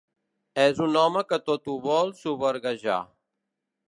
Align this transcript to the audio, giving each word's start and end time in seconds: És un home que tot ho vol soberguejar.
És 0.61 0.79
un 0.85 0.95
home 1.01 1.21
que 1.33 1.39
tot 1.49 1.69
ho 1.73 1.75
vol 1.87 2.09
soberguejar. 2.21 2.97